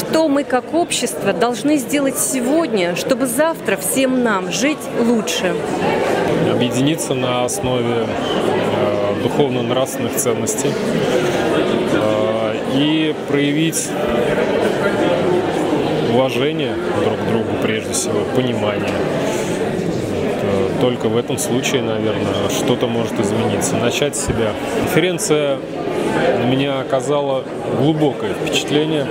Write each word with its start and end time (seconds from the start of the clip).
что 0.00 0.28
мы 0.28 0.44
как 0.44 0.72
общество 0.72 1.32
должны 1.32 1.76
сделать 1.76 2.18
сегодня, 2.18 2.96
чтобы 2.96 3.26
завтра 3.26 3.76
всем 3.76 4.22
нам 4.22 4.50
жить 4.50 4.78
лучше. 4.98 5.54
Объединиться 6.50 7.14
на 7.14 7.44
основе 7.44 8.06
э, 8.06 9.22
духовно-нравственных 9.22 10.14
ценностей 10.16 10.72
э, 11.92 12.54
и 12.74 13.14
проявить 13.28 13.88
уважение 16.14 16.74
друг 17.04 17.18
к 17.18 17.28
другу 17.28 17.62
прежде 17.62 17.92
всего, 17.92 18.20
понимание. 18.34 18.94
Э, 20.42 20.68
только 20.80 21.08
в 21.08 21.16
этом 21.16 21.36
случае, 21.36 21.82
наверное, 21.82 22.48
что-то 22.48 22.86
может 22.86 23.20
измениться. 23.20 23.76
Начать 23.76 24.16
с 24.16 24.26
себя. 24.26 24.52
Конференция 24.78 25.58
на 26.38 26.44
меня 26.44 26.80
оказала 26.80 27.44
глубокое 27.78 28.34
впечатление 28.34 29.06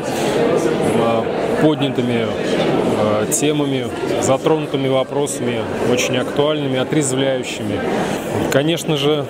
поднятыми 1.61 2.25
э, 2.25 3.25
темами, 3.31 3.87
затронутыми 4.21 4.87
вопросами, 4.87 5.61
очень 5.91 6.17
актуальными, 6.17 6.77
отрезвляющими. 6.79 7.79
Конечно 8.51 8.97
же, 8.97 9.25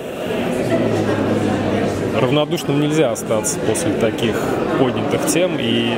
равнодушным 2.20 2.80
нельзя 2.80 3.10
остаться 3.10 3.58
после 3.60 3.92
таких 3.94 4.36
поднятых 4.78 5.26
тем. 5.26 5.56
И 5.58 5.94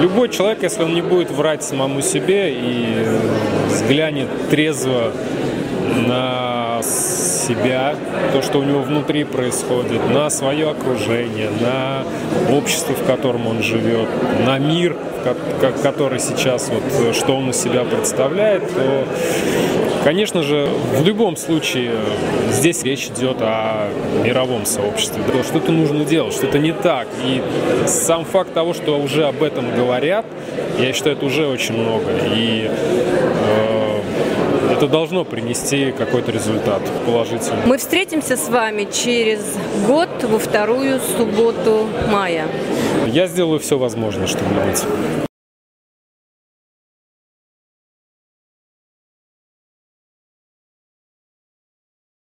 любой 0.00 0.28
человек, 0.28 0.62
если 0.62 0.82
он 0.82 0.94
не 0.94 1.02
будет 1.02 1.30
врать 1.30 1.62
самому 1.62 2.00
себе 2.00 2.52
и 2.52 3.06
взглянет 3.68 4.28
трезво 4.50 5.12
на 6.06 6.53
себя, 6.82 7.94
то, 8.32 8.42
что 8.42 8.58
у 8.58 8.62
него 8.62 8.80
внутри 8.80 9.24
происходит, 9.24 10.00
на 10.10 10.30
свое 10.30 10.70
окружение, 10.70 11.50
на 11.60 12.04
общество, 12.54 12.94
в 12.94 13.04
котором 13.04 13.46
он 13.46 13.62
живет, 13.62 14.08
на 14.44 14.58
мир, 14.58 14.96
который 15.82 16.18
сейчас, 16.18 16.70
вот, 16.70 17.14
что 17.14 17.36
он 17.36 17.50
из 17.50 17.56
себя 17.56 17.84
представляет, 17.84 18.62
то, 18.74 19.04
конечно 20.04 20.42
же, 20.42 20.68
в 20.98 21.04
любом 21.04 21.36
случае 21.36 21.92
здесь 22.50 22.82
речь 22.82 23.06
идет 23.06 23.38
о 23.40 23.88
мировом 24.22 24.66
сообществе. 24.66 25.22
Что-то 25.42 25.72
нужно 25.72 26.04
делать, 26.04 26.34
что-то 26.34 26.58
не 26.58 26.72
так. 26.72 27.08
И 27.24 27.42
сам 27.86 28.24
факт 28.24 28.52
того, 28.52 28.74
что 28.74 28.98
уже 28.98 29.24
об 29.24 29.42
этом 29.42 29.74
говорят, 29.74 30.26
я 30.78 30.92
считаю, 30.92 31.16
это 31.16 31.24
уже 31.26 31.46
очень 31.46 31.74
много. 31.74 32.10
И 32.34 32.68
э, 32.68 33.23
это 34.84 34.92
должно 34.92 35.24
принести 35.24 35.92
какой-то 35.92 36.30
результат 36.30 36.82
положительный. 37.06 37.66
Мы 37.66 37.78
встретимся 37.78 38.36
с 38.36 38.48
вами 38.48 38.86
через 38.92 39.40
год 39.86 40.08
во 40.22 40.38
вторую 40.38 41.00
субботу 41.00 41.88
мая. 42.10 42.46
Я 43.06 43.26
сделаю 43.26 43.60
все 43.60 43.78
возможное, 43.78 44.26
чтобы 44.26 44.50
быть. 44.66 44.84